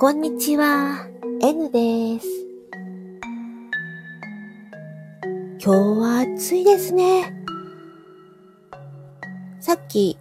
[0.00, 1.06] こんにちは、
[1.42, 2.26] N です。
[5.62, 7.30] 今日は暑いですね。
[9.60, 10.16] さっき、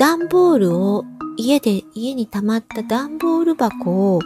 [0.00, 1.04] 段ボールを
[1.36, 4.20] 家で、家に溜まった段ボール箱を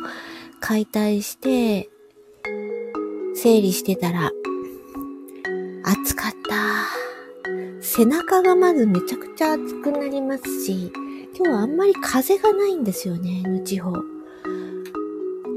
[0.58, 1.90] 解体して、
[3.34, 4.30] 整理してたら、
[5.84, 7.82] 暑かった。
[7.82, 10.90] 背中がまずめちゃくちゃ暑くなりますし、
[11.36, 14.11] 今日はあんまり風がないんですよね、の地方。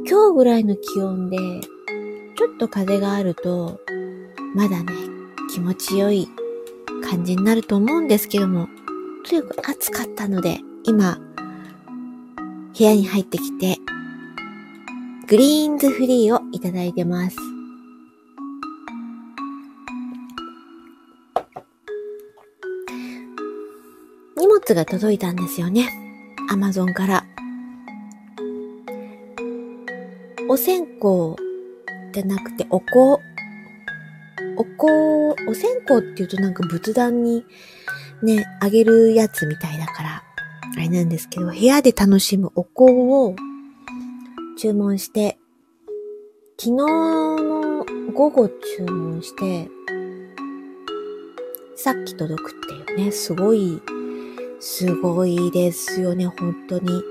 [0.07, 3.79] 今日ぐらいの気温で、ちょっと風があると、
[4.53, 4.93] まだね、
[5.51, 6.29] 気持ちよい
[7.09, 8.69] 感じになると思うんですけども、
[9.27, 11.17] とにかく暑かったので、今、
[12.77, 13.79] 部屋に入ってきて、
[15.27, 17.37] グリーンズフリーをいただいてます。
[24.37, 25.89] 荷物が届いたんですよね。
[26.51, 27.25] アマゾンから。
[30.47, 31.35] お線香
[32.13, 33.19] じゃなくてお香。
[34.57, 37.43] お香、お線香って言うとなんか仏壇に
[38.21, 40.23] ね、あげるやつみたいだから、
[40.75, 43.35] あれなんですけど、部屋で楽しむお香を
[44.59, 45.39] 注文して、
[46.57, 49.67] 昨日の午後注文して、
[51.75, 53.81] さっき届くっていうね、すごい、
[54.59, 57.03] すごいですよね、本当に。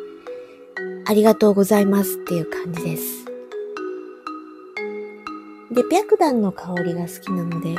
[1.07, 3.24] ありがとうございますっていう感じです。
[5.75, 7.75] で、白檀の香りが好きなので、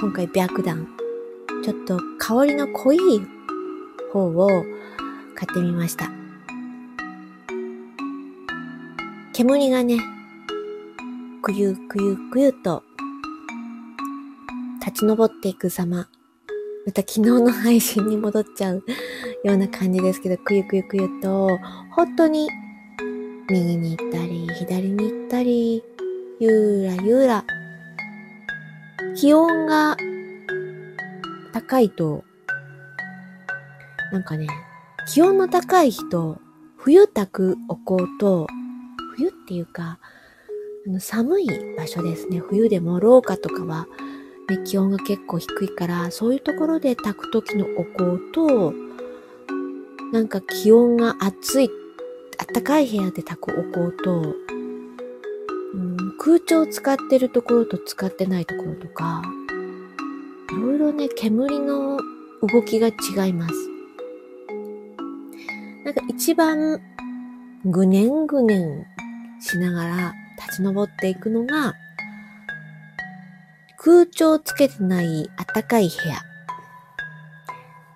[0.00, 0.88] 今回白檀、
[1.62, 2.98] ちょっと香りの濃い
[4.12, 4.48] 方を
[5.36, 6.10] 買ってみました。
[9.32, 9.98] 煙がね、
[11.40, 12.82] くゆくゆくゆと
[14.84, 16.08] 立ち上っていく様。
[16.84, 18.82] また昨日の配信に戻っちゃう
[19.44, 21.48] ような感じですけど、くゆくゆくゆと、
[21.94, 22.48] 本当に
[23.48, 25.84] 右に行ったり、左に行ったり、
[26.38, 27.44] ゆらゆら。
[29.16, 29.96] 気温が
[31.54, 32.24] 高いと、
[34.12, 34.46] なんかね、
[35.10, 36.38] 気温の高い日と、
[36.76, 38.46] 冬炊くお香と、
[39.14, 39.98] 冬っていうか、
[40.86, 42.40] あの寒い場所ですね。
[42.40, 43.86] 冬でも廊下とかは、
[44.50, 48.74] ね、気温が結構低いから、そういうところで炊く時のお香と、
[50.12, 51.70] なんか気温が暑い、
[52.52, 54.34] 暖かい部屋で炊くお香と、
[56.18, 59.22] 空調を使ってるところと使ってないところとか、
[60.50, 61.98] いろいろね、煙の
[62.42, 63.54] 動きが違います。
[65.84, 66.80] なんか一番
[67.64, 68.86] ぐねんぐねん
[69.40, 71.74] しながら立ち上っていくのが、
[73.78, 76.16] 空調をつけてない暖かい部屋。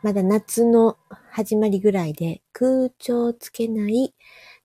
[0.02, 0.96] まだ夏の
[1.30, 4.14] 始まりぐらいで空調をつけない、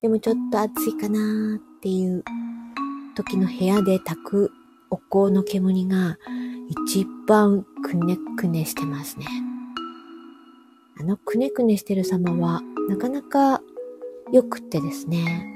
[0.01, 2.23] でもちょっと暑いかなーっていう
[3.15, 4.51] 時の部屋で炊く
[4.89, 6.17] お香の煙が
[6.87, 9.25] 一番くねくねしてますね。
[10.99, 13.61] あのくねくねしてる様はなかなか
[14.31, 15.47] 良くってですね。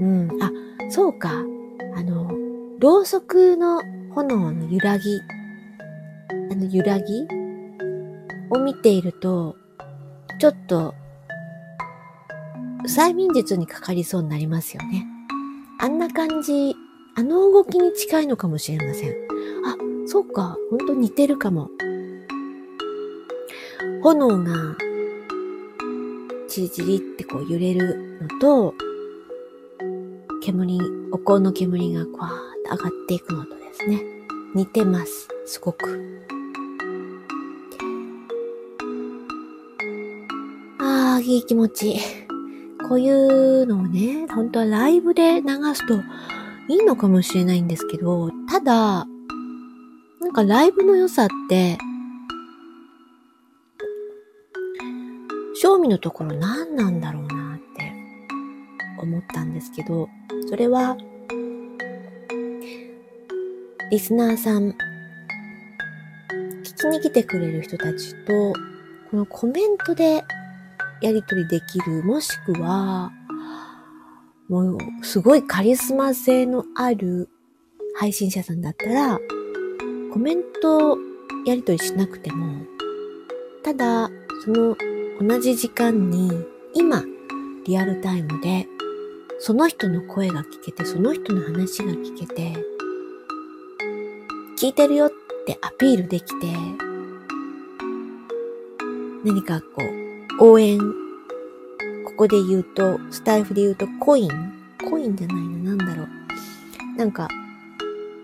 [0.00, 0.28] うん。
[0.42, 0.50] あ、
[0.90, 1.30] そうか。
[1.94, 2.30] あの、
[2.78, 3.82] ろうそくの
[4.14, 5.20] 炎の揺らぎ、
[6.50, 7.26] あの揺らぎ
[8.50, 9.56] を見ていると、
[10.38, 10.94] ちょっと、
[12.86, 15.17] 催眠術にかかりそうになりますよね。
[15.80, 16.74] あんな感じ、
[17.14, 19.10] あの動きに近いのかもしれません。
[19.64, 20.56] あ、そうか。
[20.70, 21.70] ほんと似てるかも。
[24.02, 24.76] 炎が、
[26.48, 28.74] チリチリってこう揺れるのと、
[30.42, 30.80] 煙、
[31.12, 34.02] お香の煙がこわーっと上がっていくのとですね、
[34.56, 35.28] 似てます。
[35.46, 36.18] すごく。
[40.80, 42.17] あー、いい気持ち。
[42.88, 45.94] こういうのをね、本当はライブで流すと
[46.68, 49.06] いいのかもしれないんですけど、ただ、
[50.20, 51.76] なんかライブの良さって、
[55.60, 57.92] 正味のところ何なんだろうなって
[59.02, 60.08] 思ったんですけど、
[60.48, 60.96] それは、
[63.90, 64.70] リスナーさん、
[66.62, 68.54] 聞きに来てくれる人たちと、
[69.10, 70.24] このコメントで
[71.00, 73.12] やりとりできる、もしくは、
[74.48, 77.28] もう、すごいカリスマ性のある
[77.96, 79.18] 配信者さんだったら、
[80.12, 80.96] コメント
[81.44, 82.64] やりとりしなくても、
[83.62, 84.10] ただ、
[84.44, 84.76] その
[85.20, 86.30] 同じ時間に、
[86.74, 87.04] 今、
[87.66, 88.66] リアルタイムで、
[89.38, 92.54] その人の声が聞けて、その人の話が聞けて、
[94.58, 95.10] 聞いてるよっ
[95.46, 96.52] てアピールできて、
[99.24, 100.07] 何かこう、
[100.40, 100.84] 応援、こ
[102.16, 104.30] こで言うと、スタイフで言うとコイン？
[104.88, 106.08] コインじゃないのなんだろう。
[106.96, 107.28] なんか、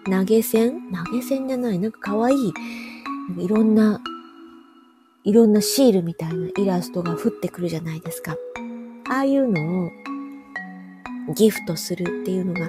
[0.08, 0.92] 投げ銭？
[0.92, 1.78] 投げ銭じゃない。
[1.78, 2.52] なんか可愛い、
[3.28, 4.00] なんかいろんな、
[5.24, 8.36] いろんなシールみたいなイラストが降ってくるじゃないですか。
[9.08, 9.90] ああいうのを
[11.34, 12.68] ギフトするっていうのが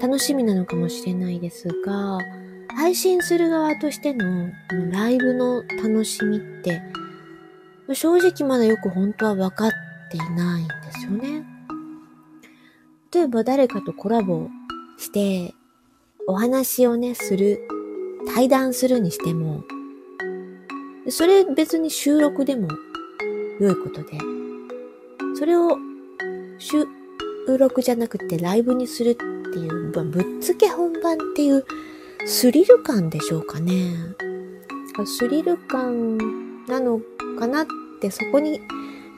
[0.00, 2.18] 楽しみなのかもしれないですが、
[2.76, 4.50] 配信する側としての
[4.92, 6.80] ライブの楽しみって、
[7.94, 9.70] 正直まだよく本当は分かっ
[10.10, 11.44] ていないんですよね。
[13.12, 14.48] 例えば誰かとコラボ
[14.98, 15.54] して、
[16.26, 17.66] お話をね、する、
[18.34, 19.64] 対談するにしても、
[21.08, 22.68] それ別に収録でも
[23.60, 24.18] 良いことで、
[25.38, 25.78] それを
[26.58, 26.86] 収
[27.58, 29.24] 録じゃなくてライブにするって
[29.58, 31.64] いう、ぶっつけ本番っていう
[32.26, 33.94] スリル感でしょうかね。
[35.06, 37.00] スリル感なの
[37.38, 37.66] かなっ
[38.00, 38.60] てそこに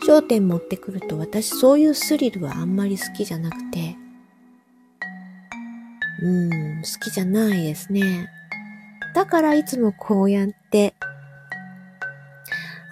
[0.06, 3.96] 焦点持ってくると私そういうスリルはあんまり好きじゃなくて、
[6.22, 8.28] うん、好きじゃないですね。
[9.14, 10.94] だからいつもこうやって、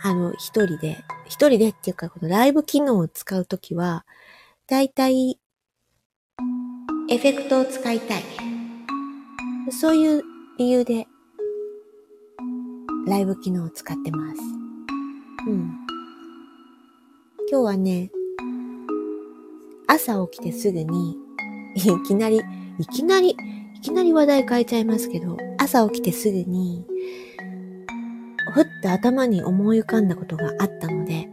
[0.02, 4.04] あの、一人で、一人でっていうか、このライブ機能を使うときは、
[4.66, 5.38] だいたい、
[7.10, 8.22] エフェクトを使いたい。
[9.70, 10.22] そういう
[10.58, 11.06] 理由で、
[13.06, 14.40] ライブ機能を使ってます。
[15.46, 15.70] うん。
[17.50, 18.10] 今日はね、
[19.86, 21.16] 朝起きてすぐに、
[21.74, 22.42] いきなり、
[22.78, 23.36] いきなり、
[23.74, 26.84] いきなり話題変えちゃいますけど、朝起きてすぐに、
[28.52, 31.28] ふっと頭に思い浮かんだことがあったので、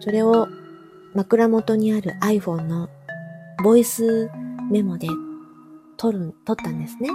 [0.00, 0.48] それを
[1.14, 2.88] 枕元にある iPhone の
[3.62, 4.30] ボイス
[4.70, 5.08] メモで
[5.96, 7.10] 撮る、撮ったんですね。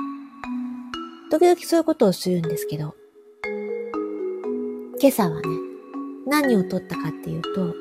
[1.32, 2.96] 時々そういうことをするんですけど、
[5.04, 5.42] 今朝はね、
[6.26, 7.76] 何を撮ったかっていうと、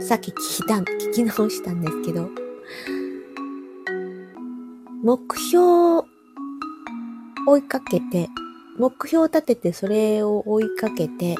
[0.00, 2.30] さっき聞いた、聞き直したんですけど、
[5.02, 6.06] 目標を
[7.48, 8.28] 追いかけて、
[8.78, 11.34] 目標を立ててそれを追いかけて、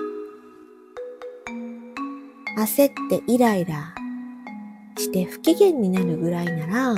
[2.58, 3.94] 焦ってイライラ
[4.99, 6.97] して不機嫌になるぐらいなら、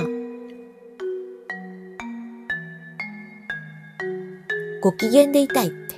[4.81, 5.88] ご機嫌でいたい。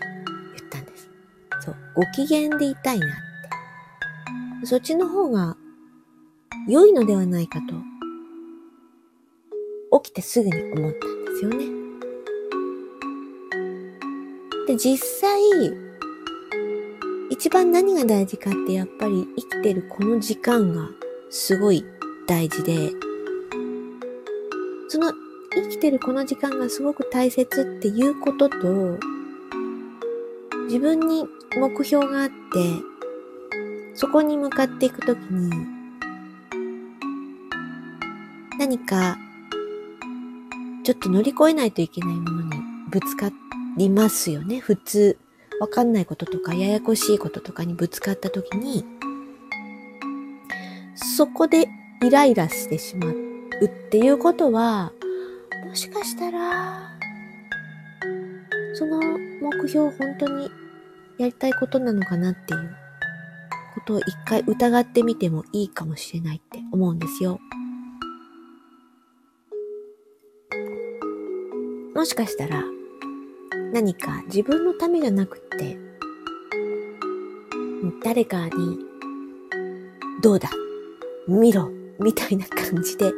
[1.96, 3.10] ご機嫌でいたいなっ
[4.62, 4.68] て。
[4.68, 5.58] そっちの方が
[6.68, 7.74] 良いのではないかと、
[10.02, 11.66] 起きてすぐに思ったんですよね。
[14.68, 15.42] で、実際、
[17.30, 20.90] 一番何が大事かってやっぱり生きてるこの時間が
[21.30, 21.84] すごい
[22.28, 22.92] 大事で、
[24.88, 25.12] その
[25.56, 29.00] 生きてるこの時間がすごく大切っていうことと、
[30.72, 31.26] 自分に
[31.58, 32.34] 目標があって、
[33.94, 35.52] そこに向かっていくときに、
[38.58, 39.18] 何か、
[40.86, 42.52] ちょっと乗り越えないといけないものに
[42.90, 43.32] ぶつか
[43.76, 44.62] りますよね。
[44.62, 45.18] 普通、
[45.60, 48.86] わかんないこととか、ややこしいこととかにぶつかったときに、
[50.96, 51.68] そこで
[52.02, 53.12] イライラしてしまう
[53.66, 54.94] っていうことは、
[55.66, 56.98] もしかしたら、
[58.74, 60.50] その目標を本当に
[61.18, 62.76] やりたいことなのかなっていう
[63.76, 67.40] ことを一回疑ってみてもいいかもしれないって思うんですよ。
[71.94, 72.64] もしかしたら
[73.74, 75.78] 何か自分のためじゃなくって
[78.04, 78.80] 誰かに
[80.22, 80.50] どうだ
[81.28, 83.12] 見ろみたいな感じで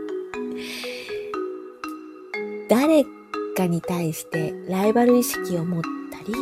[2.67, 3.05] 誰
[3.55, 5.81] かに対してライバル意識を持っ
[6.11, 6.33] たり、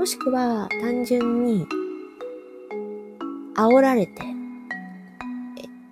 [0.00, 1.66] もしくは単純に
[3.54, 4.12] 煽られて、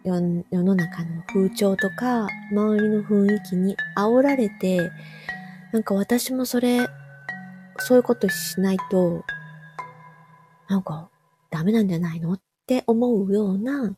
[0.02, 0.18] 世
[0.62, 4.90] の中の風潮とか周りの雰囲気に煽られて、
[5.74, 6.88] なんか私もそれ、
[7.80, 9.22] そういうことしないと、
[10.70, 11.10] なんか
[11.50, 12.32] ダメなんじゃないの？
[12.32, 13.94] って思うような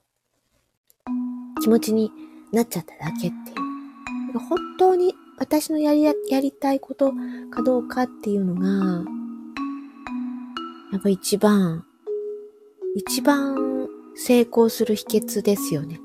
[1.63, 2.11] 気持ちに
[2.53, 3.55] なっちゃっただけってい
[4.35, 4.41] う。
[4.41, 7.13] 本当に私のやり、やりたいこと
[7.53, 9.05] かどうかっていうのが、
[10.93, 11.85] やっぱ一番、
[12.97, 16.01] 一番成功する秘訣ですよね。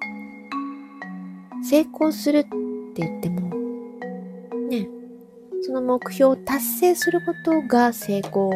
[1.67, 2.49] 成功するって
[2.97, 3.49] 言っても、
[4.69, 4.87] ね、
[5.63, 8.51] その目標を達成することが成功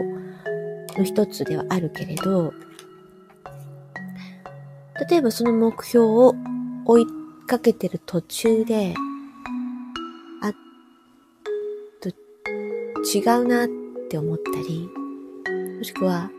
[0.96, 2.54] の一つではあるけれど、
[5.10, 6.36] 例えばその目標を
[6.86, 7.08] 追い
[7.48, 8.94] かけてる途中で、
[10.44, 10.54] あ
[12.00, 13.68] と違うなっ
[14.10, 14.88] て思ったり、
[15.80, 16.30] もしくは、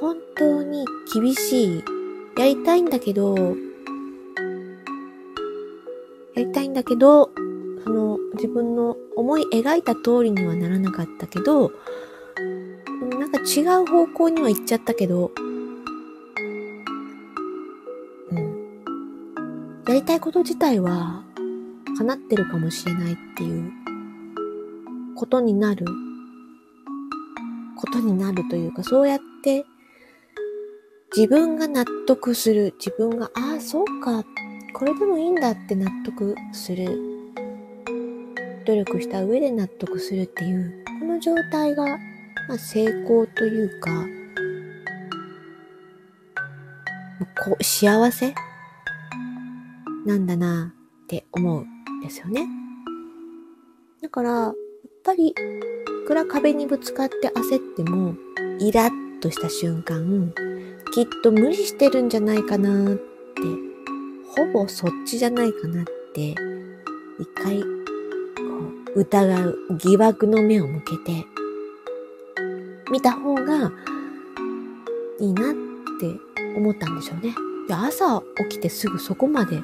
[0.00, 1.84] 本当に厳しい、
[2.38, 3.44] やりたいんだけど、や
[6.36, 7.32] りたいんだけど、
[7.82, 11.72] その自分の思い描いた通りにはならなかったけど、
[13.18, 15.32] なんか違う方向には行っちゃったけど、
[18.30, 18.84] うん。
[19.88, 21.24] やりたいこと自体は
[21.98, 23.72] 叶ってるかもしれないっていう
[25.16, 25.84] ことになる、
[27.80, 29.64] ことになるというか、そうやって
[31.16, 34.22] 自分が納得する、自分が、ああ、そうか、
[34.74, 36.86] これでもいいんだって納得する、
[38.64, 41.84] 努力した上で納得するっていう、この状態が、
[42.48, 43.90] まあ、成功というか、
[47.44, 48.34] こう幸せ
[50.06, 50.72] なんだな
[51.02, 52.46] って思うんですよね。
[54.00, 54.54] だから、やっ
[55.02, 55.34] ぱり、
[56.10, 58.16] くら壁にぶつかって焦っても、
[58.58, 60.32] イラッとした瞬間、
[60.92, 63.02] きっと無理してるんじゃないかなって、
[64.34, 66.34] ほぼそっちじゃないかなって、
[67.20, 67.66] 一回、こ
[68.96, 71.24] う、疑う疑惑の目を向けて、
[72.90, 73.70] 見た方が
[75.20, 75.54] いいなっ
[76.00, 77.32] て思ったんでしょうね。
[77.68, 79.60] で朝起きてすぐそこまで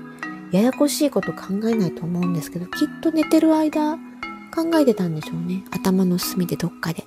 [0.53, 3.99] ややこしいこと考えないと思うんですけど、きっと寝てる間
[4.57, 5.63] 考えてたんでしょうね。
[5.71, 7.05] 頭の隅でどっかで。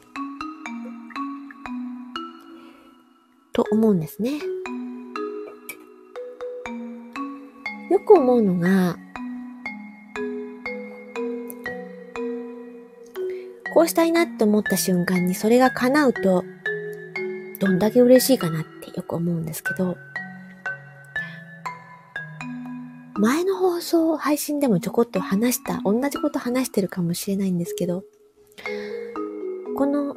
[3.52, 4.34] と思うんですね。
[7.90, 8.98] よく思うのが、
[13.74, 16.44] こうしたいなって思った瞬間にそれが叶うと、
[17.60, 19.98] どんだけ嬉しいかなってよく思うんですけど、
[23.20, 28.06] 前の放送、配信でもちょこっと話した、同じこと話してるかもしれないんですけど、
[29.78, 30.16] この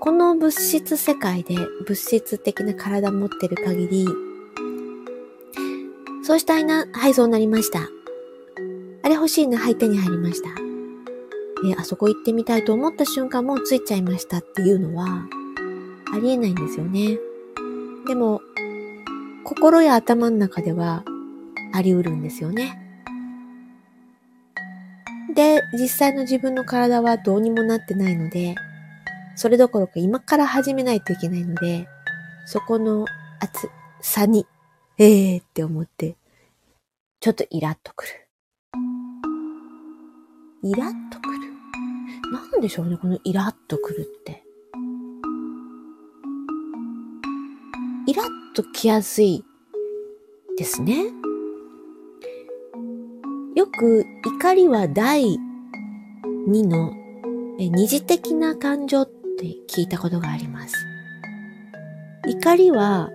[0.00, 1.54] この物質世界で
[1.86, 4.06] 物質的な体持ってる限り、
[6.24, 7.88] そうしたいな、はい、そうなりました。
[9.02, 10.48] あれ欲しいな、はい、手に入りました。
[11.68, 15.06] えあそこ行ってみたいと思った瞬間もうついちゃいましたっていうのは、
[16.12, 17.18] ありえないんですよね。
[18.08, 18.40] でも、
[19.44, 21.04] 心や頭の中では
[21.72, 22.78] あり得るんですよね。
[25.34, 28.54] で、実際の自分の体はどうにもなってないので、
[29.36, 31.86] それどころか今から始めないといけないので、
[32.46, 33.06] そこの
[33.38, 34.46] 厚さに、
[34.98, 36.16] ええー、って思って、
[37.20, 38.10] ちょっとイラッとくる。
[40.62, 41.38] イラッとくる？
[42.32, 44.42] なんでしょうね、このイラッとくるって。
[48.06, 49.44] イラッときやすい
[50.58, 51.19] ですね。
[53.72, 55.38] よく怒りは第
[56.48, 56.92] 2の
[57.58, 60.74] 二次的な感情って聞いたことがあります。
[62.26, 63.10] 怒りは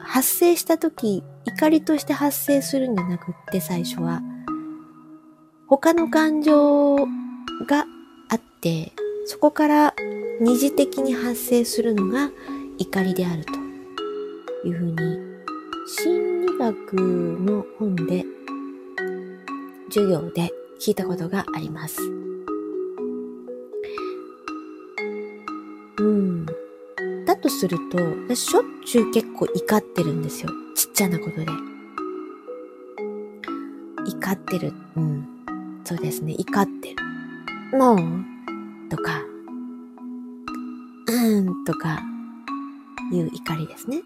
[0.00, 4.22] 発生した時、怒りとして発生するんじゃなくって最初は
[5.66, 7.86] 他の感情が
[8.30, 8.92] あって
[9.26, 9.94] そこから
[10.40, 12.30] 二次的に発生するのが
[12.78, 13.52] 怒りであると
[14.68, 14.96] いうふうに
[15.86, 18.24] 心理学の本で
[19.94, 22.02] 授業で聞いたことがあります。
[25.98, 26.44] うん。
[27.24, 27.98] だとすると、
[28.28, 30.50] 私しょっちゅう結構怒ってるんですよ。
[30.74, 31.46] ちっちゃなことで。
[34.04, 34.72] 怒ってる。
[34.96, 35.28] うん。
[35.84, 36.34] そうですね。
[36.40, 37.78] 怒ってる。
[37.78, 37.98] もう
[38.90, 39.22] とか、
[41.06, 42.02] うん、とか、
[43.12, 44.02] いう怒りですね。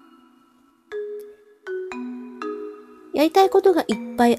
[3.14, 4.38] やりたいことがいっぱい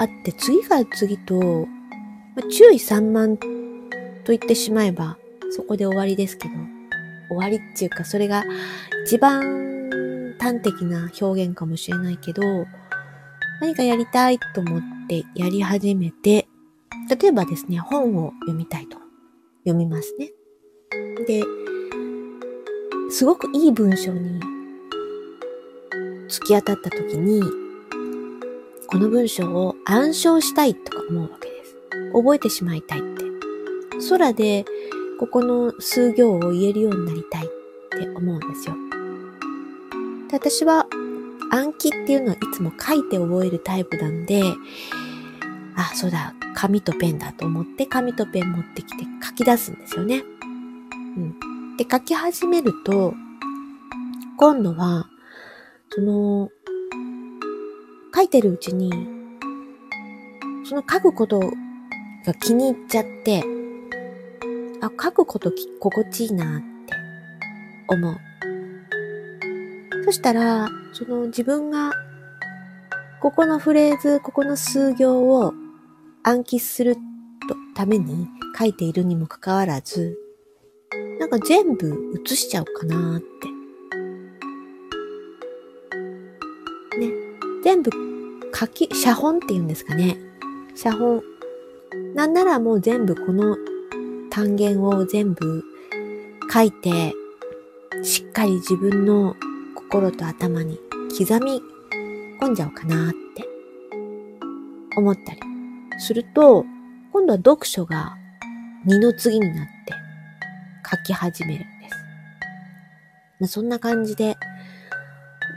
[0.00, 1.66] あって、次から次と、
[2.36, 3.46] まあ、注意散漫と
[4.28, 5.18] 言ってしまえば、
[5.50, 6.54] そこで終わりですけど、
[7.30, 8.44] 終わりっていうか、それが
[9.04, 12.42] 一番端的な表現かもしれないけど、
[13.60, 16.46] 何かやりたいと思ってやり始めて、
[17.20, 18.98] 例えばですね、本を読みたいと。
[19.64, 20.30] 読みますね。
[21.26, 21.42] で、
[23.10, 24.40] すごくいい文章に
[26.28, 27.67] 突き当たった時に、
[28.90, 31.76] この文章を暗唱したいとか思うわけです。
[32.14, 33.24] 覚えてしまいたいって。
[34.08, 34.64] 空で
[35.20, 37.48] ここの数行を言えるようになりたいっ
[37.90, 38.74] て思うんですよ。
[40.30, 40.86] で私は
[41.50, 44.42] 暗記っていうのはいつも書いて覚えるタイプなんで、
[45.76, 50.22] あ、そうだ、紙とペンだと思って紙とペン持ってきて書き出すんですよね。
[51.16, 51.76] うん。
[51.76, 53.12] で、書き始めると、
[54.38, 55.10] 今度は、
[55.90, 56.50] その、
[58.18, 58.90] 書いてるうちに、
[60.64, 63.44] その書くことが気に入っちゃって、
[64.82, 66.66] あ、書くこと心地いいなって
[67.86, 68.16] 思う。
[70.04, 71.92] そしたら、その自分が
[73.20, 75.54] ここのフレーズ、ここの数行を
[76.24, 76.96] 暗記する
[77.76, 78.26] ために
[78.58, 80.18] 書いているにもかかわらず、
[81.20, 83.26] なんか全部写しちゃおうかなって。
[86.98, 87.12] ね。
[87.62, 88.07] 全部
[88.58, 90.16] 書き、写本って言うんですかね。
[90.74, 91.22] 写本。
[92.16, 93.56] なんならもう全部この
[94.30, 95.62] 単元を全部
[96.52, 97.14] 書いて、
[98.02, 99.36] しっかり自分の
[99.76, 100.80] 心と頭に
[101.16, 101.62] 刻み
[102.40, 103.48] 込んじゃおうかなって
[104.96, 105.40] 思ったり
[106.00, 106.64] すると、
[107.12, 108.16] 今度は読書が
[108.84, 109.94] 二の次になって
[110.90, 111.96] 書き始めるんです。
[113.38, 114.36] まあ、そんな感じで、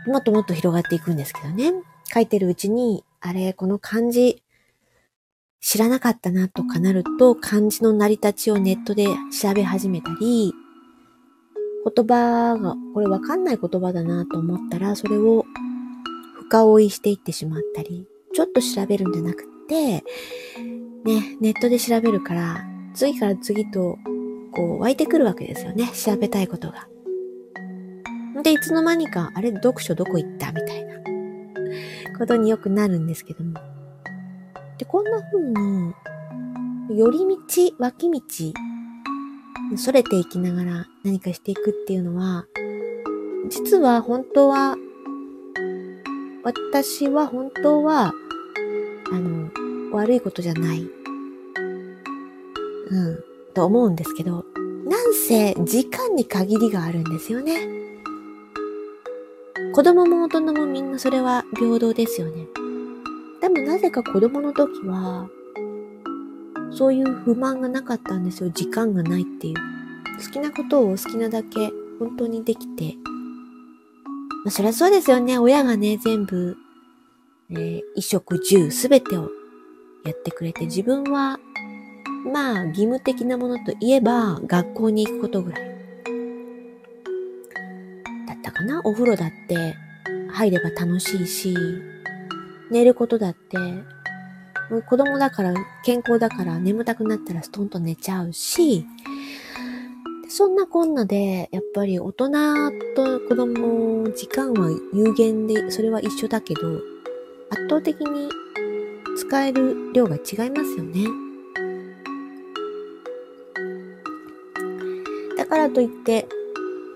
[0.06, 1.74] もっともっと広がっていくんですけどね。
[2.14, 4.44] 書いてるうちに、あれ、この漢字、
[5.60, 10.54] 知らなかったなとかなると、漢字の成り立ちをネットで調べ始めたり、
[11.96, 15.46] 言葉が、これわかんない言葉だなと思ったら、それを
[16.40, 20.04] 深追いしていってしまったり、ちょっと調べるんじゃなくて、
[21.06, 23.98] ね、ネットで調べるから、次から次と、
[24.52, 25.88] こう、湧いてくるわけですよね。
[25.94, 26.88] 調べたいことが。
[28.44, 30.91] で、いつの間にか、あれ、読書どこ行ったみたいな
[32.22, 33.60] ことによくなるんですけども。
[34.78, 38.22] で、こんな風に、寄り道、脇道、
[39.74, 42.46] 逸れていきながら何かしていくっていうのは、
[43.50, 44.78] 実は本当は、
[46.44, 48.14] 私は本当は、
[49.12, 49.50] あの、
[49.92, 50.88] 悪いことじゃない。
[52.92, 53.24] うん、
[53.56, 54.46] と思うんですけど、
[54.86, 57.81] なんせ時間に限りがあるんですよね。
[59.74, 62.46] 子供も大人もみんなそれは平等ですよね。
[63.42, 65.30] でもなぜか子供の時は、
[66.72, 68.50] そういう不満がなかったんですよ。
[68.50, 69.56] 時間がないっていう。
[70.24, 72.96] 好きなことを好きなだけ本当にできて。
[74.44, 75.40] まあそりゃそうですよね。
[75.40, 76.58] 親がね、全部、
[77.50, 79.30] えー、衣食住すべてを
[80.04, 81.40] やってくれて、自分は、
[82.32, 85.71] まあ、義務的なものといえば、学校に行くことぐらい。
[88.62, 88.82] かな？
[88.84, 89.76] お風呂だって、
[90.32, 91.58] 入れば楽しいし、
[92.70, 98.86] 寝ることだって、もう子供だから、健康だから眠たくなったらストンと寝ちゃうし、
[100.30, 102.30] そんなこんなで、やっぱり大人
[102.96, 106.62] と子供、時間は有限で、それは一緒だけど、
[107.50, 108.30] 圧倒的に
[109.18, 111.06] 使える量が違いますよね。
[115.38, 116.28] だからといって、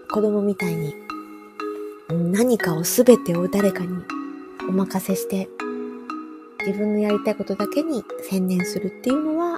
[0.10, 0.94] 子供みたいに
[2.10, 4.04] 何かを全てを誰かに
[4.70, 5.50] お任せして、
[6.66, 9.58] 自分のやりたいことだけに専念するっていうのは、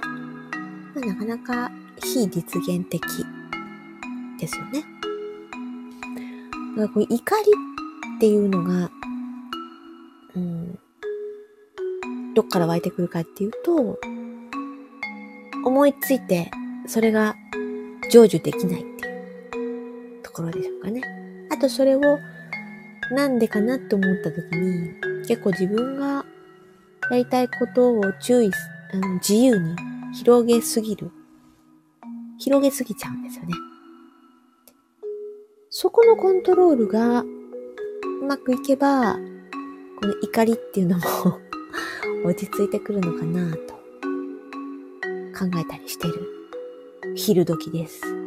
[0.96, 3.02] あ、なかなか非実現的
[4.38, 4.84] ですよね。
[6.76, 7.42] だからこう怒り
[8.16, 8.90] っていうのが、
[10.36, 10.78] うん、
[12.34, 13.98] どっから湧いてくるかっていうと、
[15.64, 16.50] 思いついて、
[16.86, 17.34] それが
[18.10, 21.02] 成就できないっていうところでしょうかね。
[21.50, 22.00] あとそれを、
[23.10, 24.94] なんでかなって思った時に、
[25.26, 26.24] 結構自分が
[27.10, 28.50] やりたいことを注意、
[28.92, 29.76] あの自由に
[30.14, 31.10] 広げすぎる。
[32.38, 33.54] 広げすぎちゃうんですよね。
[35.70, 37.26] そこのコントロールがう
[38.26, 41.02] まくいけば、この怒りっていうのも
[42.24, 43.74] 落ち着いてくるのかなと
[45.38, 46.14] 考えたりしてる
[47.14, 48.17] 昼時です。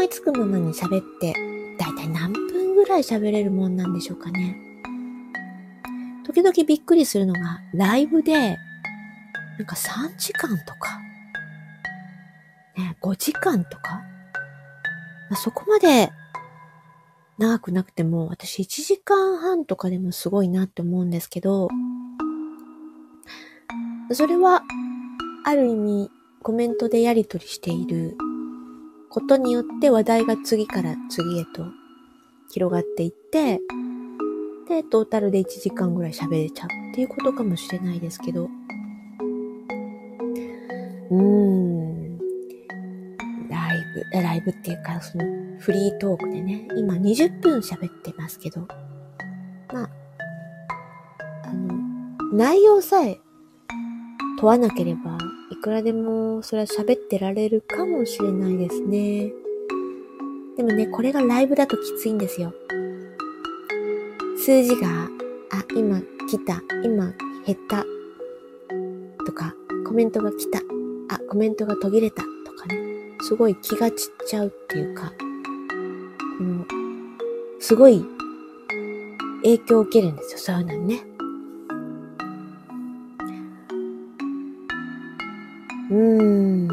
[0.00, 1.34] 思いつくままに喋って、
[1.78, 4.56] だいたい何分ぐらい喋れるもんなんでしょうかね。
[6.24, 10.98] 時々びっくりするのが、ライブで、なんか3時間とか、
[12.78, 13.96] ね、5時間とか、
[15.28, 16.10] まあ、そこまで
[17.36, 21.68] 長くなくても、私1時間半とかでもすごいなって思うんですけど、
[24.12, 24.62] それは、
[25.44, 26.10] ある意味、
[26.42, 28.16] コメントでやりとりしている
[29.10, 31.66] ことによって話題が次から次へと
[32.52, 33.60] 広がっていって、
[34.68, 42.18] で、トータルで1時間ぐらい喋れちゃうっていうことかもしれないですけど、うーん、
[43.48, 43.78] ライ
[44.12, 45.24] ブ、ライブっていうか、その
[45.58, 48.60] フリートークでね、今20分喋ってますけど、
[49.72, 49.90] まあ、
[51.46, 51.76] あの、
[52.32, 53.18] 内容さえ
[54.38, 55.18] 問わなければ、
[55.60, 59.30] くらでもそれは喋ってられるかもしれないですね。
[60.56, 62.52] でもね、これがライブだときついんですよ。
[64.36, 65.08] 数字が、
[65.50, 67.12] あ、今来た、今
[67.46, 67.84] 減った、
[69.26, 69.54] とか、
[69.86, 70.60] コメントが来た、
[71.08, 72.78] あ、コメントが途切れた、とかね。
[73.22, 75.12] すごい気が散っちゃうっていうか、
[76.40, 76.66] うん、
[77.58, 78.04] すごい
[79.42, 81.09] 影響を受けるんですよ、そういうのにね。
[85.90, 86.68] うーん。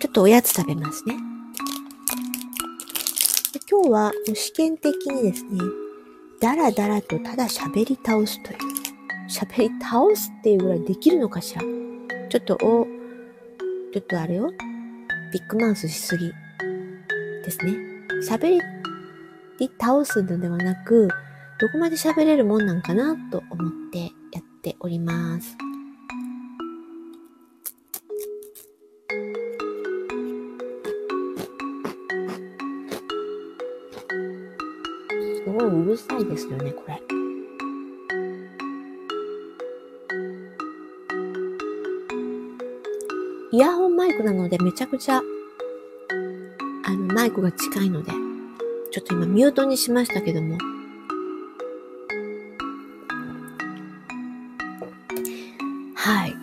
[0.00, 1.14] ちょっとおやつ食べますね。
[3.70, 5.60] 今日は試験的にですね、
[6.40, 8.58] だらだらとただ喋り倒すという。
[9.28, 11.62] 喋り倒すっていうぐらいできるのかしら。
[12.28, 12.84] ちょっと、お、
[13.92, 14.50] ちょっとあれよ。
[15.32, 16.32] ビッグマウスしすぎ
[17.44, 17.76] ですね。
[18.28, 18.58] 喋
[19.60, 21.08] り倒すのではなく、
[21.60, 25.56] どこまで喋れるもんなんかなと思ってやっております。
[35.44, 37.00] すごいうるさいですよね、これ。
[43.52, 45.22] イヤホンマイクなのでめちゃくちゃ、
[46.84, 48.12] あの、マイクが近いので、
[48.92, 50.58] ちょっと今ミュートにしましたけども、
[55.94, 56.34] はい。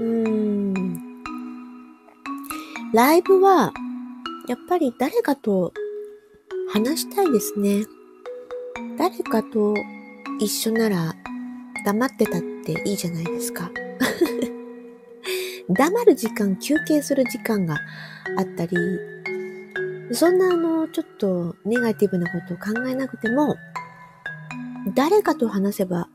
[0.00, 0.28] うー
[0.78, 1.22] ん。
[2.92, 3.72] ライブは、
[4.48, 5.72] やっぱり誰かと
[6.76, 7.86] 話したいですね。
[8.98, 9.72] 誰かと
[10.38, 11.14] 一緒なら
[11.86, 13.70] 黙ってたっていいじゃないですか。
[15.70, 17.78] 黙る時間、休憩する時間が
[18.36, 18.76] あったり、
[20.12, 23.56] そんなあの、ちょっとネガティブなことを考えなくても、
[24.94, 26.10] 誰かと話せば、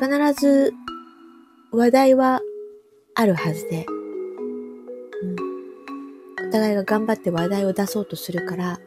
[0.00, 0.74] 必ず
[1.70, 2.40] 話題は
[3.14, 3.86] あるはずで、
[5.22, 5.26] う
[6.42, 8.80] ん、お互いが頑張って話題を出そうとするから、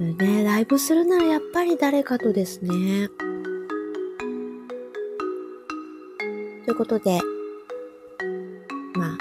[0.00, 3.10] ね、ライブするならやっぱり誰かとですね。
[6.64, 7.20] ということで、
[8.94, 9.18] まあ、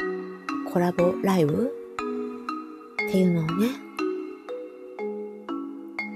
[0.71, 1.69] コラボライブ？
[3.07, 3.67] っていうのをね、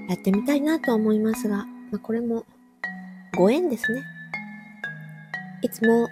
[0.08, 2.46] やってみたいなと思いますが、まあ、これも
[3.36, 4.02] ご縁ですね。
[5.60, 6.08] いつも、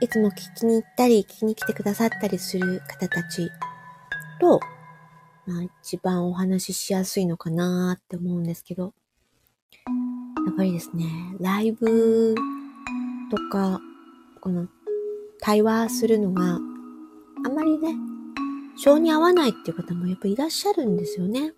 [0.00, 3.50] いつも聞きに行ったり、聞きに来てくださったりする方たち
[4.40, 4.60] と、
[5.46, 8.94] まあ一番お話ししやすいのかなって思うんですけど、
[10.46, 11.06] やっぱりですね、
[11.40, 12.34] ライブ
[13.30, 13.80] とか、
[14.40, 14.68] この
[15.40, 16.58] 対話するのが
[17.44, 17.96] あんまりね、
[18.76, 21.52] 性に合わないっていう方もやっぱいらっしゃるんですよね。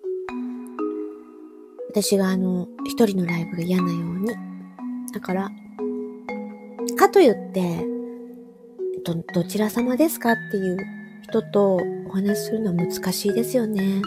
[1.90, 4.33] 私があの、一人のライブが嫌なように。
[5.12, 5.51] だから、
[6.97, 7.87] かといって、
[9.05, 10.79] ど、どちら様ですかっていう
[11.25, 14.03] 人とお話しするのは難しいですよね。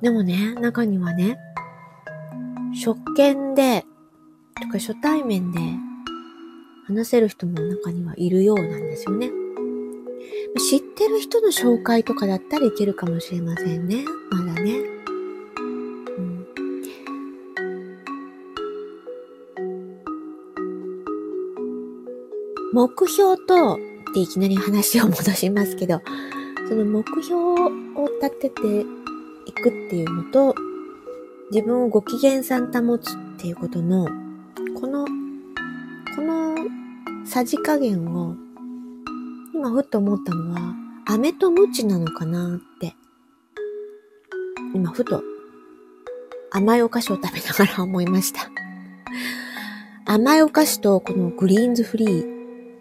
[0.00, 1.38] でもね、中にはね、
[2.72, 3.84] 初見で、
[4.60, 5.60] とか初対面で
[6.86, 9.30] 話せる人も中にはいるようなんですよね。
[10.70, 14.04] 知ってる人の紹介とかだったらいけるかもしれませんね。
[14.30, 14.78] まだね。
[16.18, 16.46] うん、
[22.72, 26.02] 目標と、っていきなり話を戻しますけど、
[26.68, 27.70] その目標を
[28.20, 28.80] 立てて
[29.46, 30.54] いくっていうのと、
[31.50, 34.06] 自分をご機嫌さん保つっていうことの、
[34.78, 35.06] この、
[36.14, 36.54] この
[37.24, 38.36] さじ加減を、
[39.54, 40.74] 今ふっと思ったのは、
[41.06, 42.94] 飴とムチなのかなって、
[44.74, 45.22] 今ふと
[46.50, 48.50] 甘いお菓子を食べながら思いました。
[50.04, 52.31] 甘いお菓子とこのグリーンズフリー、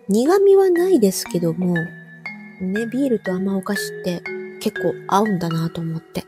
[0.09, 4.21] 苦味はないですけども、ね、ビールと甘お菓子って
[4.59, 6.25] 結構合うんだなと思って。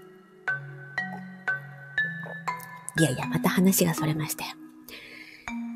[3.00, 4.52] いやいや、また話がそれましたよ。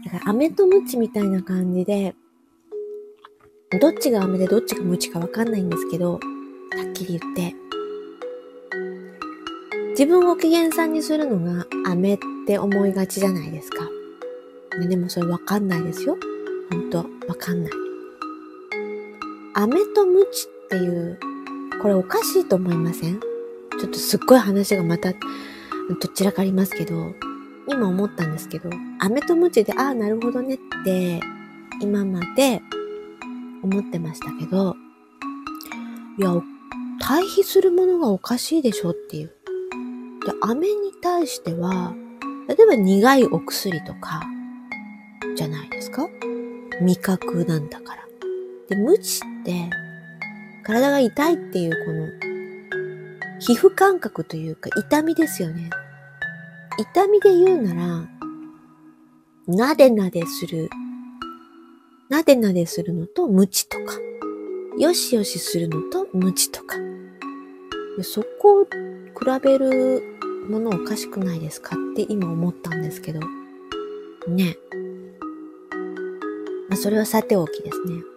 [0.06, 2.16] だから、飴とムチみたいな感じで、
[3.82, 6.20] どっちが飴でどっちがムチかわかんないんですけど、は
[6.90, 7.56] っきり言って、
[9.92, 13.90] 自分を機嫌さんにするのが飴って思いがちじゃないですか。
[14.80, 16.18] ねでもそれわかんないですよ。
[16.70, 17.87] ほんと、わかんない。
[19.60, 21.18] 飴とムチっていう、
[21.82, 23.20] これおかしいと思いません？
[23.20, 27.16] ちょっとすっごい話がまた、どちらかありますけど、
[27.68, 31.20] 今思ったんですけど、飴とムチで、ああ、なるほどねって、
[31.82, 32.62] 今まで
[33.64, 34.76] 思ってましたけど、
[36.20, 36.40] いや、
[37.02, 39.32] 対比するものがおかしいでしょっていう。
[40.24, 41.96] で、飴に対しては、
[42.48, 44.22] 例えば苦いお薬とか、
[45.36, 46.08] じゃないですか？
[46.80, 48.07] 味覚なんだから。
[48.70, 49.70] で、無知って、
[50.64, 52.08] 体が痛いっていうこの、
[53.40, 55.70] 皮膚感覚というか痛みですよね。
[56.78, 58.08] 痛みで言うなら、
[59.48, 60.70] なでなでする、
[62.10, 63.94] なでなでするのと無知とか。
[64.78, 66.76] よしよしするのと無知とか。
[68.04, 68.70] そこを比
[69.42, 70.04] べる
[70.50, 73.20] ものおかしくないですかって今思ったんですけど。
[74.28, 74.58] ね。
[76.70, 78.17] まあ、それはさておきですね。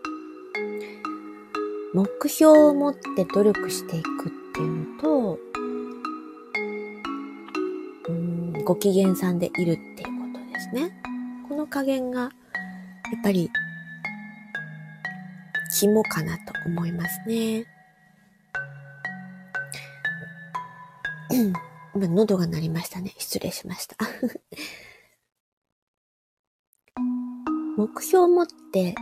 [1.92, 5.38] 目標を持って努力していくっていうのと、
[8.08, 10.92] うん、ご機嫌さんでいるっていうことですね。
[11.48, 12.30] この加減が、やっ
[13.24, 13.50] ぱり、
[15.76, 17.66] 肝かなと思いますね。
[21.92, 23.14] 今、喉が鳴りましたね。
[23.18, 23.96] 失礼しました。
[27.76, 28.94] 目標を持って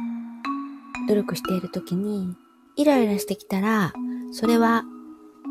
[1.07, 2.35] 努力しているときに、
[2.79, 3.93] イライラしてきたら、
[4.31, 4.85] それは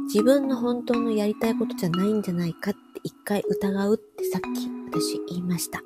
[0.06, 5.82] 自分の本当のやりたいことじゃないんじゃないかって一回疑うってさっき私言いました。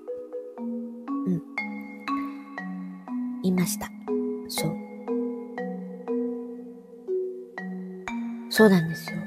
[1.26, 1.42] うん。
[3.42, 3.90] 言いました。
[4.50, 4.72] そう。
[8.52, 9.18] そうなんですよ。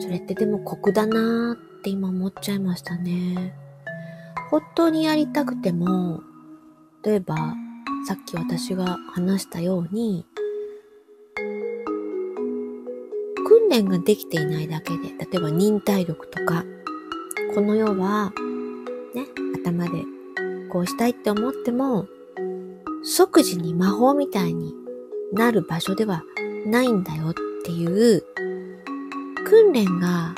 [0.00, 3.54] それってでも酷だなーって今思っちゃいましたね。
[4.50, 6.20] 本当にやりたくても、
[7.02, 7.54] 例えば、
[8.06, 10.26] さっき私が話したように、
[13.46, 16.64] 訓練ができていないだけで、例えば忍耐力とか、
[17.54, 18.32] この世は、
[19.14, 19.26] ね、
[19.62, 20.04] 頭で
[20.72, 22.06] こうしたいって思っても、
[23.02, 24.74] 即時に魔法みたいに
[25.32, 26.22] なる場所では
[26.66, 27.34] ないんだよっ
[27.64, 28.24] ていう
[29.44, 30.34] 訓練が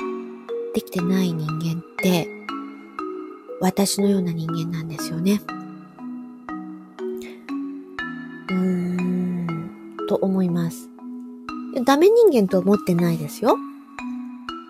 [0.75, 2.29] できてない人間って
[3.61, 5.41] 私のような人間なんですよね。
[10.23, 10.89] 思います。
[11.85, 13.57] ダメ人間と思ってないですよ。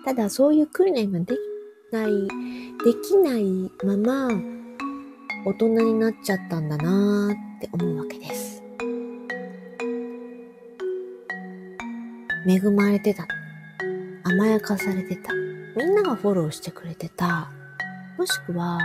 [0.05, 1.39] ただそういう訓練ができ
[1.93, 2.27] ない、
[2.83, 4.27] できないまま
[5.45, 8.63] 大人になっちゃったんだなーって思うわけです。
[12.47, 13.25] 恵まれてた。
[14.23, 15.33] 甘やかされてた。
[15.33, 17.51] みんながフォローしてくれてた。
[18.17, 18.79] もしくは、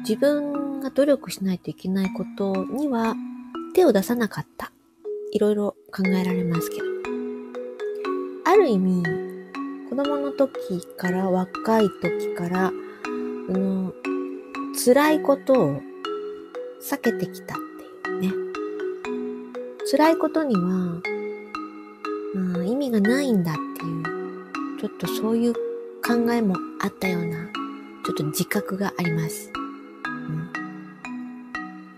[0.00, 3.14] 自分が努力しないといけないことには
[3.74, 4.72] 手を出さなかった。
[5.32, 6.82] いろいろ考えられますけど。
[8.44, 9.02] ある意味、
[9.90, 12.72] 子供の時から若い時から、あ
[13.52, 13.92] の、
[14.84, 15.80] 辛いことを
[16.80, 17.58] 避けてきたっ
[18.08, 18.32] ていうね。
[19.90, 21.02] 辛いことには、
[22.34, 24.04] うん、意味がないんだっていう、
[24.80, 25.54] ちょっとそういう
[26.02, 27.48] 考えもあったような
[28.06, 29.52] ちょっと自覚があります。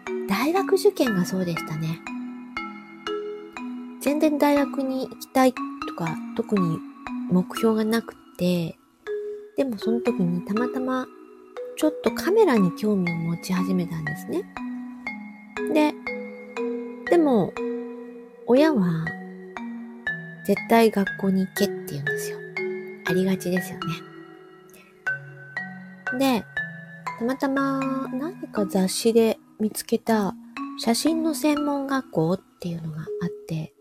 [0.08, 2.00] うん、大学受験がそうでしたね。
[4.10, 5.60] 全然大学に行きたいと
[5.94, 6.78] か、特に
[7.30, 8.76] 目標がなくて、
[9.56, 11.06] でもその時にたまたま
[11.76, 14.42] ちょっとカメラに興味を持ち始めたんですね。
[15.72, 15.94] で、
[17.08, 17.52] でも、
[18.48, 19.04] 親は
[20.44, 22.38] 絶対学校に行けって言うんですよ。
[23.06, 23.78] ありがちですよ
[26.18, 26.18] ね。
[26.18, 26.44] で、
[27.16, 30.34] たまたま何か雑誌で見つけた
[30.80, 33.08] 写真の専門学校っていうのがあっ
[33.46, 33.72] て、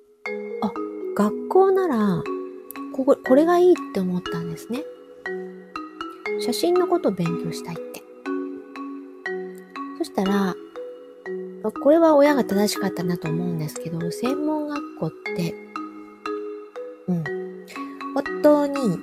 [1.19, 2.23] 学校なら
[2.93, 4.86] ここ、これがいいって思ったんですね。
[6.39, 8.01] 写真のことを勉強したいって。
[9.97, 10.55] そしたら、
[11.84, 15.53] これは親が正しかったなと思うんですけど、専門学校って、
[17.10, 17.23] うん、
[18.13, 18.97] 本当に、その、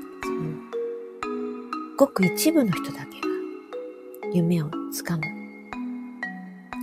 [1.98, 3.26] ごく一部の人だけが
[4.33, 5.22] 夢をつかむ。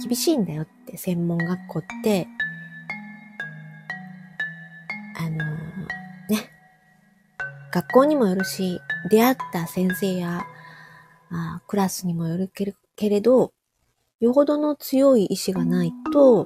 [0.07, 2.27] 厳しいんだよって専門学校って、
[7.73, 10.43] 学校にもよるし、出会った先生や
[11.31, 12.51] あクラスにもよる
[12.95, 13.51] けれど、
[14.19, 16.45] よほどの強い意志がないと、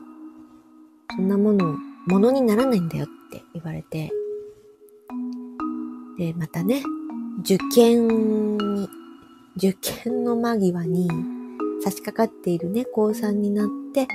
[1.13, 1.75] そんなもの、
[2.07, 4.09] ものにならないんだよって言われて、
[6.17, 6.81] で、またね、
[7.41, 8.87] 受験に
[9.57, 11.09] 受験の間際に
[11.83, 14.07] 差し掛かっているね、高3になって、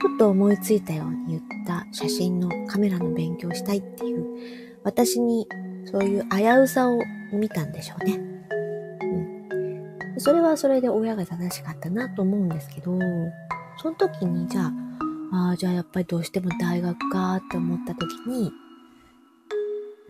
[0.00, 4.26] ふっと思いついたように言った写真のカメラの勉強したいっていう、
[4.84, 5.48] 私に
[5.90, 6.98] そういう危うさを
[7.32, 8.18] 見たんでしょうね。
[9.02, 10.20] うん。
[10.20, 12.98] それはそれで親が正しかったなと思うんですけど、
[13.80, 14.72] その時にじゃあ、
[15.32, 18.52] ああ、じゃあやっぱりどうしても大学かって思った時に、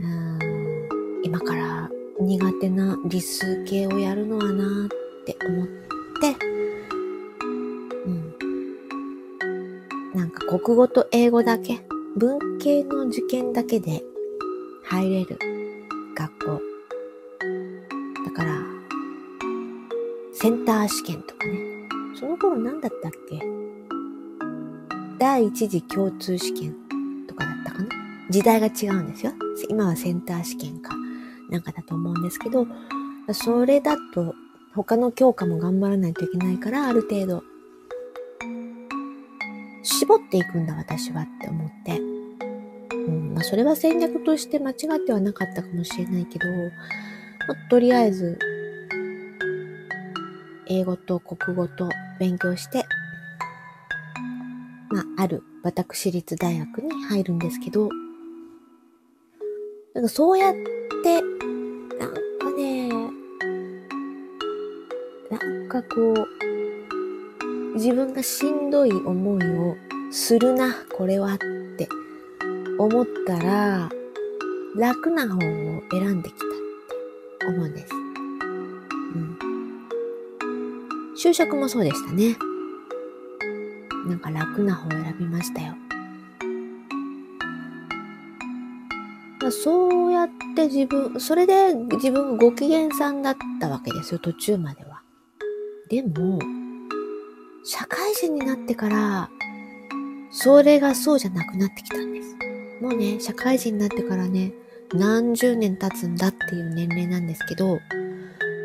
[0.00, 0.38] うーん、
[1.22, 1.88] 今から
[2.20, 6.34] 苦手な理数系をやるのはなって思って、
[8.04, 8.34] うん。
[10.14, 11.80] なんか国語と英語だけ、
[12.16, 14.02] 文系の受験だけで
[14.84, 15.38] 入れる
[16.18, 16.60] 学校。
[18.24, 18.60] だから、
[20.34, 21.88] センター試験とかね。
[22.18, 23.40] その頃何だったっけ？
[25.20, 26.74] 第一次共通試験
[27.28, 27.88] とかだったかな？
[28.30, 29.32] 時代が違うんですよ。
[29.68, 30.92] 今はセンター試験か
[31.50, 32.66] なんかだと思うんですけど、
[33.32, 34.34] それだと
[34.74, 37.44] 他の教科も頑張らないといけないから、ある程度、
[39.84, 42.07] 絞っていくんだ私はって思って。
[43.08, 48.38] うん、まあそれは戦略として間違ってはなかったかもしれないけど、まあ、とりあえず、
[50.66, 52.84] 英語と国語と勉強して、
[54.90, 57.88] まあ、ある私立大学に入るんですけど、
[59.94, 60.54] なんかそうやっ
[61.02, 61.22] て、
[61.98, 62.88] なんかね、
[65.30, 69.76] なんかこう、自分がしんどい思いを
[70.10, 71.38] するな、これはっ
[71.76, 71.88] て
[72.78, 73.90] 思ったら、
[74.76, 75.38] 楽な方を
[75.90, 76.48] 選んできたっ
[77.38, 77.94] て思うんです。
[77.94, 79.38] うん。
[81.16, 82.36] 就職もそうでしたね。
[84.06, 85.74] なんか楽な方を選びましたよ。
[89.50, 95.00] そうやって自分、それで自分ご機嫌さんだったわけですよ、途中までは。
[95.88, 96.38] でも、
[97.64, 99.30] 社会人になってから、
[100.30, 102.47] それがそうじゃなくなってきたんです。
[102.80, 104.52] もうね、社会人になってからね、
[104.94, 107.80] 何十年経つんだっていう年齢なんですけど、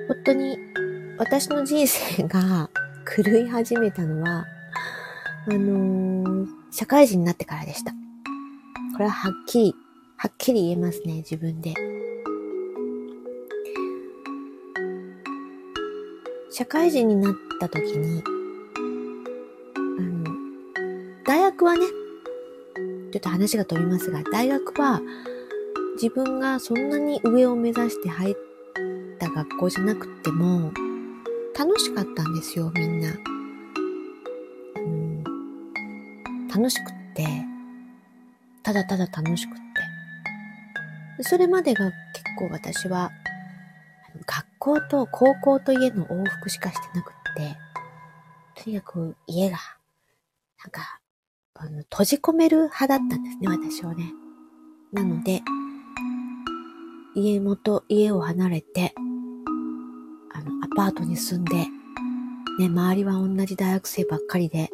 [0.08, 0.58] 本当に
[1.18, 2.70] 私の人生が
[3.16, 4.46] 狂い始めたのは、
[5.48, 7.92] あのー、社会人になってからでした。
[8.94, 9.76] これははっきり
[10.16, 11.74] はっきり言えますね、自分で。
[16.52, 18.24] 社会人になった時に、
[19.98, 20.24] あの、
[21.26, 21.86] 大学はね、
[23.14, 25.00] ちょっと話が飛びますが、大学は
[26.02, 28.36] 自分がそんなに上を目指して入っ
[29.20, 30.72] た学校じゃなくても、
[31.56, 33.10] 楽しかったんですよ、みんな。
[34.78, 35.24] うん、
[36.48, 37.28] 楽しくって、
[38.64, 39.54] ただただ楽しくっ
[41.20, 41.24] て。
[41.24, 43.12] それまでが結構私は、
[44.26, 47.14] 学校と高校と家の往復しかしてなくっ
[48.56, 49.60] て、とにかく家が、
[50.64, 51.03] なんか、
[51.56, 54.12] あの閉じ込める派だったんですね、私はね。
[54.92, 55.42] なので、
[57.16, 58.94] 家元、家を離れて、
[60.34, 61.56] あの、アパートに住んで、
[62.58, 64.72] ね、周りは同じ大学生ばっかりで、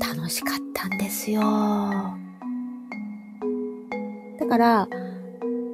[0.00, 1.42] 楽しかったんですよ。
[4.40, 4.88] だから、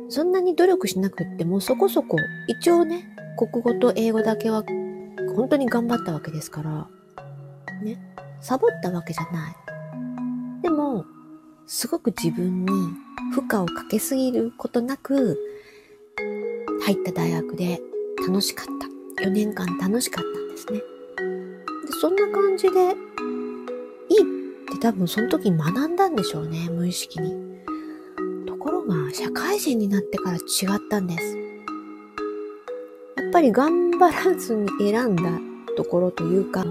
[0.09, 2.17] そんなに努力しなくってもそこそこ、
[2.49, 3.09] 一応ね、
[3.39, 4.65] 国語と英語だけは
[5.37, 6.89] 本当に頑張ったわけですから、
[7.85, 7.99] ね、
[8.45, 9.57] サボったわけじゃない。
[10.61, 11.07] でも、
[11.67, 12.73] すごく自分に
[13.33, 15.39] 負荷をかけすぎることなく、
[16.83, 17.81] 入った大学で
[18.21, 18.67] 楽しかっ
[19.17, 19.25] た。
[19.25, 20.79] 4年間楽しかったんですね。
[20.79, 20.85] で
[21.99, 22.95] そんな感じで、いいっ
[24.71, 27.33] て多分その時に学んだんでしょうね、無意識に。
[28.47, 30.41] ところが社会人になってから違
[30.77, 31.39] ったんです。
[33.17, 35.23] やっぱり頑張らずに選んだ
[35.79, 36.67] ところというか、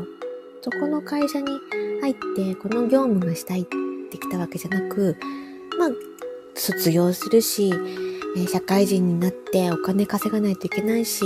[0.63, 1.59] そこの会社に
[1.99, 3.65] 入ってこの業務がしたいっ
[4.09, 5.17] てきたわけじゃなく、
[5.77, 5.89] まあ、
[6.55, 7.73] 卒業するし、
[8.37, 11.25] え社会人になってお金稼がないといけないし、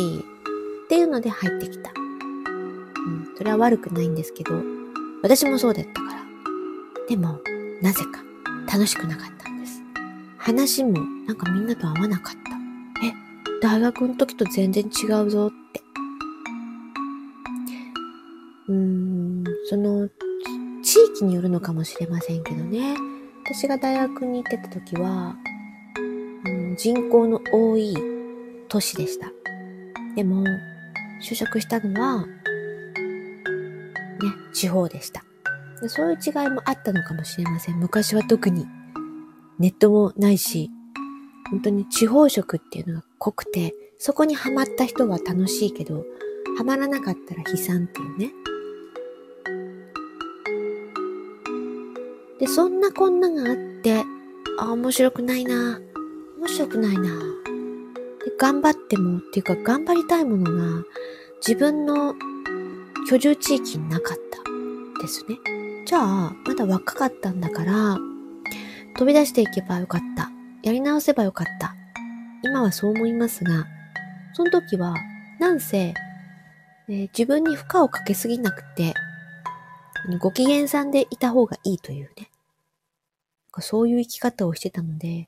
[0.85, 1.91] っていうので入ってきた。
[1.91, 4.55] うん、それは悪くないんですけど、
[5.21, 6.21] 私もそうだったから。
[7.07, 7.39] でも、
[7.83, 8.23] なぜか
[8.71, 9.83] 楽しくなかったんです。
[10.39, 10.93] 話も
[11.27, 13.05] なんかみんなと合わなかった。
[13.05, 13.13] え、
[13.61, 15.81] 大学の時と全然違うぞって。
[18.69, 19.06] うん、
[19.69, 20.09] その、
[20.81, 22.95] 地域によるのかもしれませんけどね。
[23.43, 25.35] 私が大学に行ってた時は、
[26.45, 27.93] うん、人口の多い
[28.69, 29.29] 都市でした。
[30.15, 30.45] でも、
[31.21, 32.27] 就職したのは、ね、
[34.53, 35.25] 地方でした。
[35.87, 37.79] そういう違いもあったのかもしれません。
[37.79, 38.65] 昔は特に
[39.59, 40.71] ネットもないし、
[41.51, 46.05] 本当に地方食っていうのが濃くて、そこにハマった人は楽しいけど、
[46.57, 48.31] ハマらなかったら悲惨っていうね。
[52.39, 54.03] で、そんなこんながあって、
[54.59, 55.79] あ、面白くないな。
[56.39, 57.03] 面白くないな。
[57.03, 60.83] で、頑張っても、っていうか頑張りたいものが
[61.45, 62.15] 自分の
[63.09, 64.17] 居住地域になかっ
[64.97, 65.37] たですね。
[65.85, 67.97] じゃあ、まだ若かったんだから、
[68.97, 70.29] 飛び出していけばよかった。
[70.63, 71.75] やり直せばよかった。
[72.43, 73.65] 今はそう思いますが、
[74.33, 74.95] その時は、
[75.39, 75.93] なんせ、
[76.89, 78.93] えー、自分に負荷をかけすぎなくて、
[80.19, 82.29] ご機嫌さんでいた方がいいというね。
[83.59, 85.27] そういう生き方をしてたので、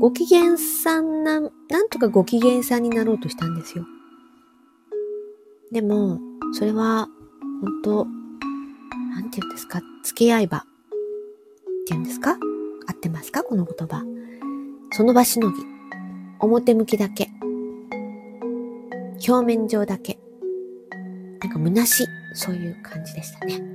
[0.00, 3.84] ご機嫌さんな、なんとかご機嫌さんになろうとしたんですよ。
[5.72, 6.20] でも、
[6.52, 7.08] それは、
[7.60, 10.62] 本当なんて言うんですか付き合い場っ
[11.86, 12.38] ていうんですか？
[12.86, 13.42] 合ってますか？
[13.42, 14.04] この言葉。
[14.92, 15.56] その場しのぎ。
[16.38, 17.30] 表向きだけ。
[19.26, 20.18] 表面上だけ。
[21.40, 22.06] なんか虚しい。
[22.34, 23.73] そういう感じでしたね。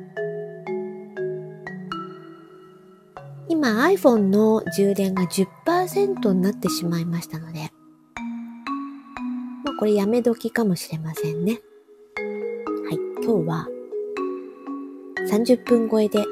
[3.52, 7.72] 今 iPhone の充電が10%になってしまいましたので、
[9.66, 11.60] まあこれやめ時かもしれませんね。
[12.16, 13.68] はい、今日は
[15.32, 16.24] 30分超えで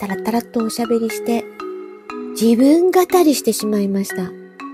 [0.00, 1.44] タラタラとおしゃべりして
[2.32, 4.32] 自分語りしてしまいました。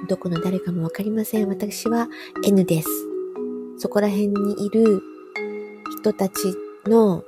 [0.09, 1.49] どこの誰かもわかりません。
[1.49, 2.09] 私は
[2.47, 2.89] N です。
[3.77, 5.03] そこら辺にいる
[6.01, 6.33] 人たち
[6.87, 7.25] の、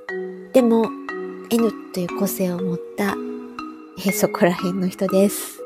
[0.51, 0.89] でも
[1.51, 3.15] N という個性を持った
[4.03, 5.61] え そこら辺の人です。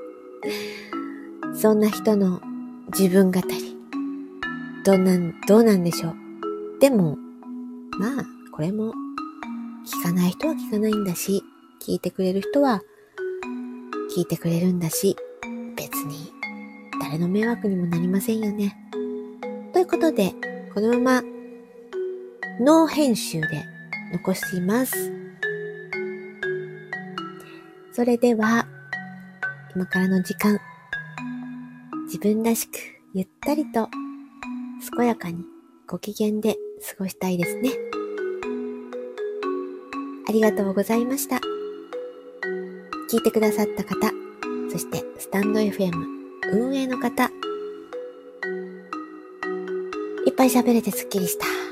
[1.54, 2.42] そんな人の
[2.98, 3.78] 自分語り。
[4.84, 6.16] どうなん、どうなんでしょう。
[6.80, 7.18] でも、
[7.98, 8.94] まあ、これも、
[9.86, 11.44] 聞かない人は聞かないんだし、
[11.82, 12.82] 聞いてくれる人は、
[14.16, 15.16] 聞いてくれるんだし、
[15.76, 16.32] 別に、
[17.02, 18.76] 誰の迷惑にもなりませんよね。
[19.72, 20.34] ということで、
[20.74, 21.24] このまま、
[22.60, 23.64] ノー編集で
[24.12, 25.25] 残しています。
[27.96, 28.68] それでは、
[29.74, 30.60] 今からの時間、
[32.08, 32.78] 自分らしく
[33.14, 33.88] ゆったりと
[34.98, 35.46] 健やかに
[35.88, 36.58] ご機嫌で
[36.90, 37.70] 過ごしたいですね。
[40.28, 41.38] ありがとうございました。
[43.10, 44.12] 聞いてくださった方、
[44.70, 45.94] そしてスタンド FM
[46.52, 47.24] 運営の方、
[50.26, 51.46] いっぱい喋れてスッキリした。
[51.46, 51.56] ではまた。
[51.56, 51.65] エリでした。